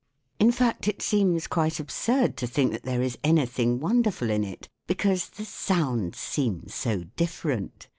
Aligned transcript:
In 0.39 0.51
fact, 0.51 0.87
it 0.87 0.99
seems 1.03 1.45
quite 1.45 1.79
absurd 1.79 2.35
to 2.37 2.47
think 2.47 2.71
that 2.71 2.81
there 2.85 3.03
is 3.03 3.19
anything 3.23 3.79
wonderful 3.79 4.31
in 4.31 4.43
it, 4.43 4.67
because 4.87 5.29
the" 5.29 5.45
sounds 5.69 6.17
seem 6.17 6.63
so 6.69 7.03
different." 7.15 7.87